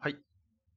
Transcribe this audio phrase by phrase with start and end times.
[0.00, 0.16] はい。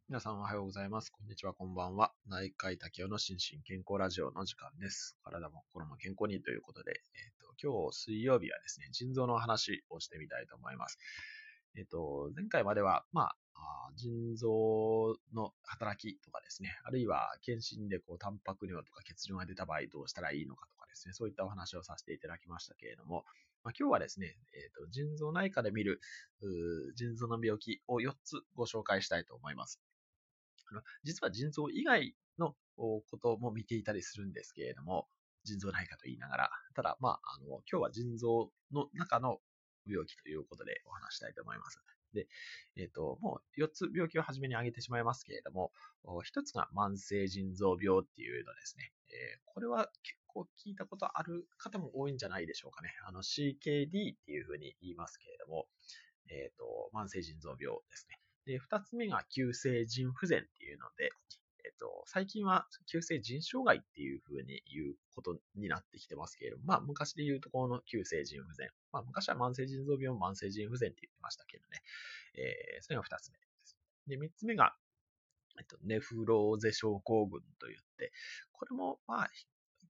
[0.09, 1.11] 皆さんおはようございます。
[1.11, 2.11] こんにちは、こんばんは。
[2.27, 5.15] 内科医竹雄の心身健康ラジオの時間です。
[5.23, 10.97] 体も心も健康にということで、えっ、と、今日水曜日はですね、腎臓の話をしてみたいと思います。
[11.77, 23.23] えっ、と、前回までは、まあ、腎臓の働きとかですね、あるいは検診でこう、タンパク尿とか血尿が出た場合どうしたらいいのかとかですね、そういったお話をさせていただきましたけれども、
[23.63, 25.99] まあ、今日はですね、えっ、と、腎臓内科で見る、
[26.95, 29.79] 腎臓の病気を4つご紹介したいと思います。
[31.03, 35.07] 実は腎臓以外のことも見ていたりするんですけれども、
[35.43, 39.39] 腎臓内科と言いながら、ただ、まあ、あの、今日は腎臓の中の
[39.87, 41.79] 病気ということでお話したいと思います。
[42.13, 42.27] で、
[42.75, 45.71] えっ、と、もう4つ病気を初めに挙げてしまいますけれども、
[46.05, 48.91] 1つが慢性腎臓病っていうのですね。
[49.09, 52.89] えーこれは結構聞いたことある方も多いんじゃないでしょうかね。
[53.07, 55.67] あの CKD っていうふうに言いますけれども、
[56.29, 58.19] えっ、と、慢性腎臓病ですね。
[58.45, 61.11] で、二つ目が急性腎不全っていうので、
[61.63, 68.69] えっと、最近は急性腎障害っていう風に言うことになってきてますけれども、まあ昔で言うとこの急性腎不全。
[68.91, 71.81] まあ昔は慢性腎臓病も慢性腎不全って言ってましたけどね。
[72.35, 73.77] えーそれが二つ目です。
[74.07, 74.75] で、三つ目が、
[75.59, 78.11] えっと、ネフローゼ症候群と言って、
[78.51, 79.29] これもまあ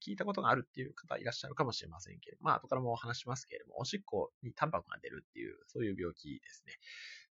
[0.06, 6.74] 聞いたことがあるっていう方いらっしゃるかもしれませんけれども、まあ後からもお話しますけれども、おしっこにタンパクが出るっていう、そういう病気ですね。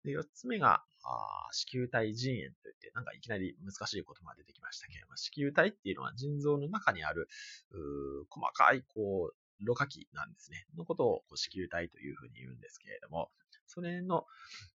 [0.04, 7.28] で、四つ目が、あ子宮体腎炎といって、なんかいきなり難しい言葉が出てきましたけれども、子宮体っていうのは腎臓の中にある、
[7.72, 10.66] う細かい、こう、ろ過器なんですね。
[10.76, 13.30] のことを子宮体というふうに言うんですけれども、
[13.68, 14.26] それの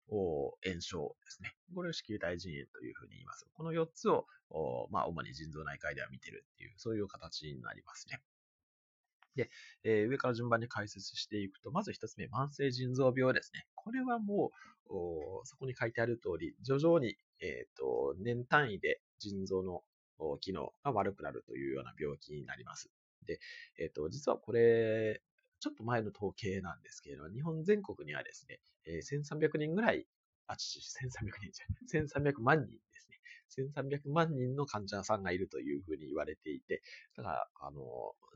[0.10, 1.54] 炎症ですね。
[1.74, 3.48] これを子宮体腎炎というふうに言います。
[3.54, 4.26] この4つを、
[4.92, 8.22] まあ、主に腎臓内科医では見てるっていう、そういう形になりますね。
[9.36, 9.50] で、
[9.84, 13.66] えー上から順番に解説していくと、まず一つ目、慢性腎臓病ですね。
[13.76, 14.52] これはも
[14.88, 19.84] う、そこに書いてある通り、徐々に、えっ、と、年単位で腎臓の
[20.40, 22.90] 機能が悪くなるというような病気になります。
[23.26, 23.40] で、
[23.78, 25.22] えっ、と、実はこれ、
[25.60, 30.08] ちょっと前の統計なんですけれども、日本全国にはですね、えー1300人ぐらい、
[30.48, 33.20] あ、ち1300人じゃない、1300万人ですね。
[33.50, 36.82] 1300万人の患者さんがいるというふうに言われていて、
[37.16, 37.82] だから、あの、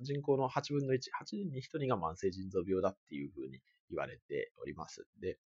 [0.02, 5.08] 人口の8分の1、8人に1人が慢性腎臓病だっていうふうに言われております。
[5.20, 5.40] で、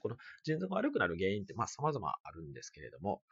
[0.00, 3.22] この腎臓が悪くなる原因って、まあ、様々あるんですけれども、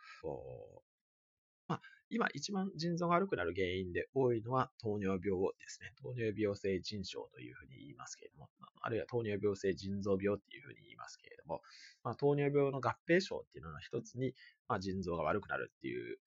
[1.68, 1.80] まあ、
[2.10, 5.92] 今一番腎臓が悪くなる原因で多いのは糖尿病ですね。
[6.00, 8.48] 糖尿病性腎症というふうに言いますけれども、
[8.82, 11.62] あるいは糖尿病性腎臓病っていうふうに言いますけれども、
[12.02, 14.34] まあ、糖尿病の合併症っていうのの一つに、
[14.68, 16.18] まあ、腎臓が悪くなるっていう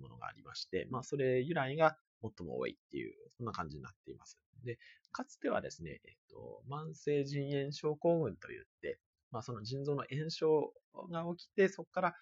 [0.00, 4.38] ものがありまして、まあ、それ由来が最も多いっていう、そんな感じになっています。
[4.64, 4.78] で、
[5.12, 8.98] かつてはですね、えっと、慢性腎炎症候群といって、
[9.30, 10.72] まあ、その腎臓の炎症
[11.12, 12.14] が起きて、そこから、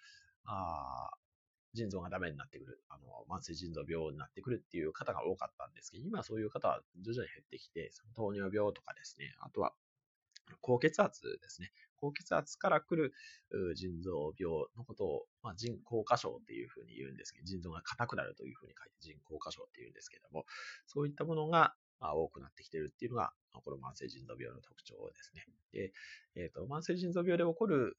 [0.44, 1.10] あ
[1.76, 9.74] 腎臓がダメになってくる、あの、慢性腎臓病になってくるっていう方が多かったんですけど、今そういう方は徐々に減ってきて、その糖尿病とかですね、あとは
[10.60, 11.70] 高血圧ですね。
[11.96, 13.12] 高血圧から来る
[13.74, 20.44] 腎臓病のことを、まあ、腎硬化症っていうふうに言うんですけど、腎臓が硬くなるというふうに書いて腎硬化症って言うんですけども、
[20.86, 25.46] そういったものが多くなってきてるっていうのが、この慢性腎臓病の特徴ですね。
[25.72, 25.92] で、
[26.36, 27.96] えっ、と、慢性腎臓病で起こる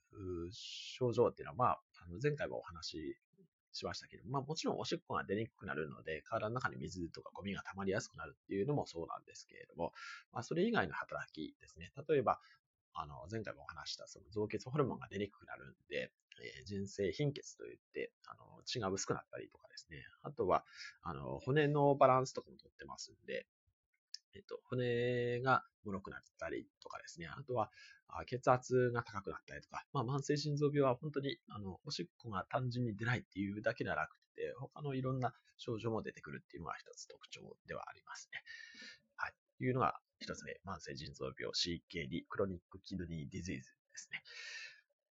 [0.52, 3.18] 症状っていうのは、まあ、あの前回もお話
[3.78, 9.94] しましたけど、まあもちろんおしっこが出にくくなるので、体の中に水とかゴミが溜まりやすくなるっていうのもそうなんですけれども、
[10.32, 11.92] まあそれ以外の働きですね。
[12.08, 12.40] 例えば、
[12.94, 16.12] あの、前回もお話したその造血ホルモンが出にくくなるんで、
[16.42, 20.04] えー腎性貧血といって、あの、血が薄くなったりとかですね。
[20.22, 20.66] あとは、
[21.02, 23.48] あの、骨のバランスとかもとってますんで、
[24.36, 27.28] えっと、骨が脆くなったりとかですね。
[27.28, 27.72] あとは、
[28.26, 38.42] 血圧が高くなったりとか、まあ、慢性腎臓病は本当に、あの、おしっこが単純に出ないっていうだけではなくて、他のいろんな症状も出てくるっていうのが一つ特徴ではありますね。
[39.16, 39.34] はい。
[39.60, 43.66] いうのが一つ目、慢性腎臓病 CKD、クロニックキドニーディジーズで
[43.96, 44.24] すね。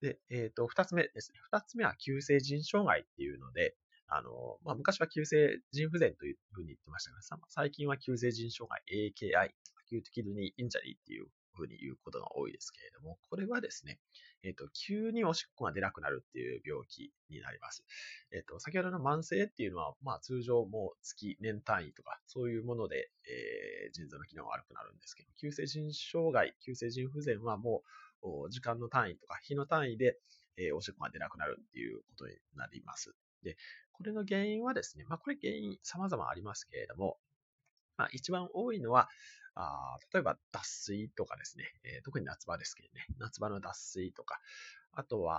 [0.00, 1.38] で、えっ、と、二つ目ですね。
[1.42, 3.76] 二つ目は急性腎障害っていうので、
[4.08, 7.18] あの、まあ、昔は急性腎不全というふうに言ってましたが、
[7.48, 8.82] 最近は急性腎障害
[9.12, 11.26] AKI、 acute kidney injury っていう
[11.56, 13.98] ふうに言うことが多いですけれども、これはですね、
[14.44, 17.84] えっ、と、急におしっこが出なくなるっていう病気になります。
[18.32, 27.82] えっ、と、先ほどの慢性っていうのは、まあ通常もう月、年単位とか、そういうもので、えー腎臓の機能が悪くなるんですけど、急性腎障害、急性腎不全はも
[28.22, 30.18] う、時間の単位とか、日の単位で、
[30.58, 33.14] えーおしっこが出なくなるっていうことになります。
[33.42, 33.56] で、
[33.92, 37.18] これの原因はですね、まあこれ原因様々ありますけれども、
[37.96, 39.08] まあ、一番多いのは、
[39.54, 44.38] あ例えば脱水とかですね、えー、特に夏場ですけどね、夏場の脱水とか、
[44.92, 45.38] あとは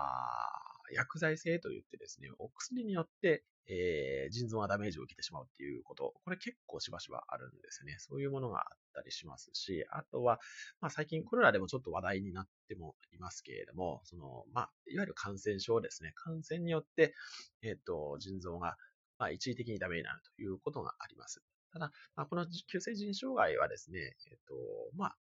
[0.93, 7.95] 薬剤性といってですね、お薬によって、えー、腎臓がダメージを受けてしまうっていうこと、これ結構しばしばあるんですね。
[7.99, 10.39] そういうものがあったりしますし、あとは、
[10.81, 16.13] まあ、最近コロナでもちょっと話題になってもいますけれども、その、まあ、いわゆる感染症ですね。
[16.15, 17.13] 感染によって、
[17.61, 18.75] えっ、ー、と、腎臓が、
[19.19, 21.41] まあ、一時的にダメになるということがあります。
[21.71, 24.55] ただ、まあ、この急性腎障害はですね、えっ、ー、と、
[24.95, 25.17] まあ、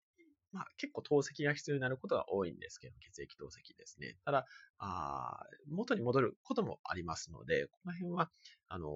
[0.55, 4.15] まあ、結構透析が必要になることが多いんですけど、血液透析ですね。
[4.23, 4.45] ただ、
[4.79, 8.31] あ元に戻ることもありますので、この辺は、
[8.69, 8.89] あの、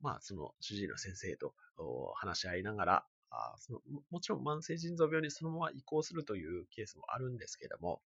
[0.00, 1.52] まあ、その主治医の先生と
[2.14, 3.80] 話し合いながら、あその
[4.10, 8.02] もちろん慢性腎臓病にそのまま移行するというケースもあるんですけれども、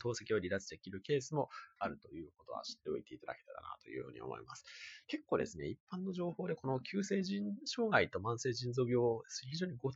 [0.00, 1.48] 透析を離脱できるケースも
[1.78, 4.64] あるということは知っておいていただけたらなというふうに思います。
[5.06, 9.92] 結構ですね、一般の情報でこの急性腎障害と慢性腎臓病を非常にごっ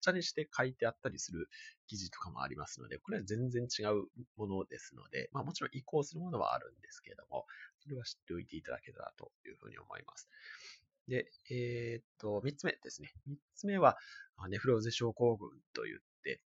[0.00, 1.48] ちゃにして書いてあったりする
[1.86, 4.06] 記事とかもありますので、これは全然違う
[4.36, 7.46] ものですので、まあもちろん移行するものはあるんですけれども、
[7.80, 10.28] それは知っておいていただけたらというふうに思います。
[11.08, 13.12] で、えー、っと、三つ目ですね。
[13.26, 13.96] 三つ目は、
[14.48, 16.40] ネフローゼ症候群といって、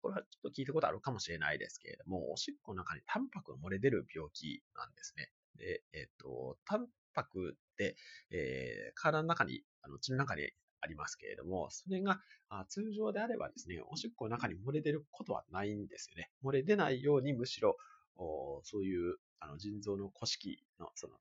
[0.00, 5.30] これはちょっと聞いたことあるかもしれないですけれども、おしっこの中にタンパクが漏れ出る病気なんですね。
[5.56, 7.96] で、えっ、と、タンパクって、
[8.30, 10.50] えー、体の中に、あの血の中に
[10.80, 12.20] ありますけれども、それが
[12.68, 16.30] 通常であればですね、おしっこの中に漏れ出ることはないんですよね。
[16.44, 17.76] 漏れ出ないようにむしろ、
[18.16, 21.14] そういうあの腎臓の古式の、その、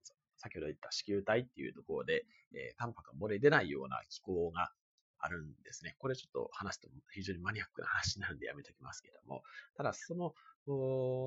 [0.44, 4.72] 先ほど言った子宮体っていうところで、えー、タンパクが漏れ出ないような機構が
[5.20, 5.96] あるんですね。
[6.00, 9.42] これちょっと話すと非常にマニアックな話になるんでやめときますけども、
[9.78, 10.34] ただその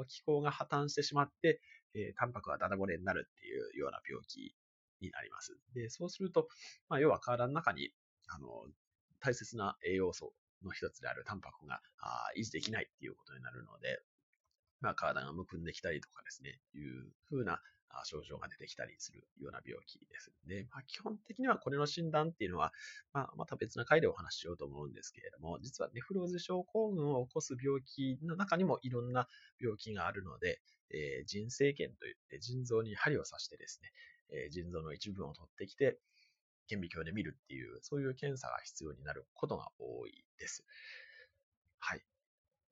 [0.07, 1.61] 機構が破綻してしまって、
[1.95, 4.55] えー、タンパクがダダ漏れになるっていうような病気
[5.01, 5.57] になります。
[5.75, 6.49] で、そうすると、
[6.89, 7.91] まあ、要は体の中に
[8.29, 8.67] あの、
[9.21, 10.33] 大切な栄養素
[10.63, 11.81] の一つであるタンパクが
[12.37, 14.01] 維持できないっていうことになるので、
[14.81, 17.61] まあ、体がむくんできたりとかですね、いう風な
[18.05, 20.33] 症状が出てきたりするような病気です。
[20.47, 22.73] で、まあ、基本的にはこれの診断っていうのは、
[23.13, 29.29] まあ、また別な回でお話ししようと思うんですけれども、実はネフローゼ症候群を起こす病気の中にもいろんな
[29.61, 30.61] 病気があるので、
[30.91, 33.91] えー、腎生検といって腎臓に針を刺してですね、
[34.31, 35.99] えー、腎臓の一部を取ってきて、
[36.69, 40.65] 顕微鏡で見るっていう、そういう検査が必要になることが多いです。
[41.79, 42.03] はい。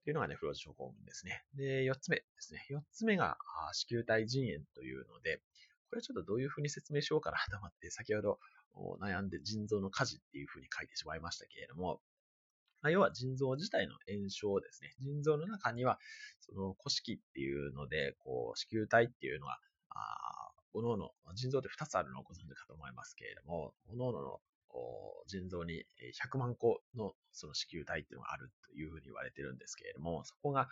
[0.05, 1.45] というのがね、フローズ症候群ですね。
[1.55, 2.67] で、4つ目ですね。
[2.71, 3.39] 4つ目が
[3.73, 5.39] 子宮体腎炎というので、
[5.89, 8.39] これはちょっとどういうふうに説明しようかなと思って、先ほど
[9.01, 12.01] 悩んで腎臓の火事っていうふうに書いてしまいましたけれども、
[12.91, 14.95] 要は腎臓自体の炎症ですね。
[15.01, 15.99] 腎臓の中には、
[16.41, 19.59] その古式っていうので、こう、子宮体っていうのが、
[20.75, 24.39] 各々の腎臓って2つあるのをご存知かと思いますけれども、各々の
[25.27, 25.85] 腎臓に
[26.33, 30.69] 100万個のその子宮体っていうのがあるというふうに言われてるんですけれども、そこが、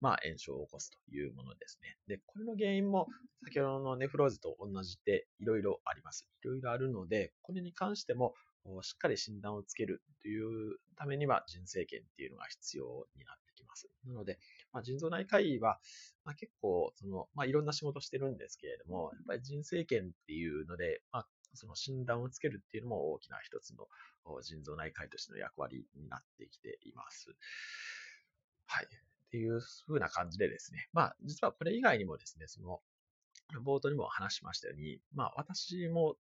[0.00, 1.96] まあ、炎症を起こすというものですね。
[2.06, 3.06] で、これの原因も
[3.44, 6.28] 先ほどのネフローゼと同じでいろいろあります。
[6.42, 8.34] いろいろあるので、これに関しても
[8.82, 13.88] しっかり診断をつけるというためには腎生検っていうのが必要になってきます。
[14.06, 14.38] なので、
[14.72, 15.78] まあ、腎臓内科医は、
[16.24, 23.86] まあ、結構、その、まあ、いろんな仕事をしてるんですけれども、やっぱり腎生検っていうので、まあ、その診断をつけるっていうのも大きな一つの
[24.42, 27.34] 腎臓内科医としての役割になってきています。
[28.66, 28.86] はい。
[28.86, 28.88] っ
[29.30, 30.88] ていう風な感じでですね。
[30.92, 32.80] まあ、実はこれ以外にもですね、その、
[33.64, 36.16] 冒頭にも話しましたように、まあ私も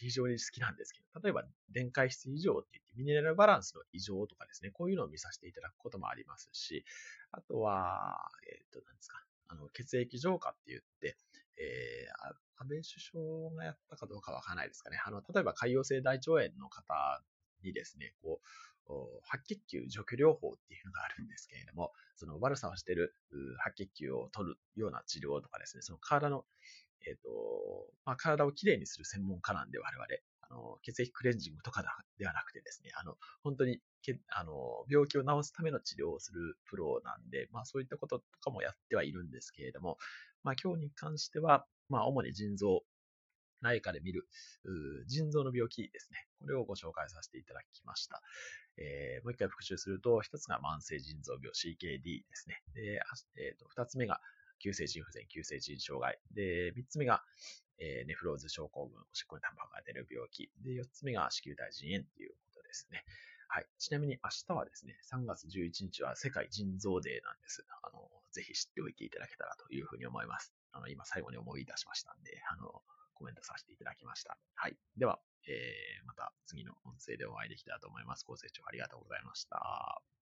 [0.00, 6.84] 非常に好きなんですけど、例えば電解質異常って言ってミネラルバランスの異常とかですね、こういうのを見させていただくこともありますし、
[7.32, 11.16] あとは、えっ、ー、と、何ですか、あの、血液浄化って言って、
[11.58, 15.00] えー、安倍首相がやったかどうかわからないですかね。
[15.04, 17.22] あの、例えば潰瘍性大腸炎の方
[17.62, 18.46] にですね、こう、
[19.22, 23.14] 白血球除去療法っていうのがあるんですけれども、その悪さをしている
[23.58, 26.44] 白血球を取るような治療とかですね、その体の、
[27.06, 27.30] えっ、ー、と、
[28.04, 30.06] まあ、体をきれいにする専門家なんで我々、
[30.42, 31.82] あの、血液クレンジングとか
[32.18, 39.98] ではなくてですね、あの、本当にけあの病気を治すための治療をするプロなんで、まあそういったこととかもやってはいるんですけれども、
[40.42, 42.82] まあ今日に関しては、まあ主に腎臓、
[43.60, 44.26] 内科で見る
[45.06, 46.26] 腎臓の病気ですね。
[46.40, 48.22] これをご紹介させていただきました。
[48.76, 52.62] えー、もう一回復習すると、一つが慢性腎臓病 CKD ですね。
[52.74, 53.02] で、
[53.36, 54.20] えー、二つ目が
[54.60, 56.18] 急性腎不全、急性腎障害。
[56.32, 57.22] で、三つ目が、
[57.78, 60.50] えー、ネフローズ症候群、おしっこにタンパクが出る病気。
[60.62, 63.04] で、四つ目が子宮体腎炎っていうことですね。
[63.48, 63.66] はい。
[63.78, 67.64] ちなみに明日はですね、3月11日は世界腎臓デーなんです。
[67.82, 70.54] あの、ぜひ知っておいていただけたらというふうに思います。
[70.72, 72.82] あの、今最後に思い出しましたんで、あの、
[73.20, 74.38] コメントさせていただきました。
[74.54, 74.76] はい。
[74.96, 78.24] では、えー、また次の音声でお会いできたらと思います。
[78.26, 80.19] ご清聴ありがとうございました。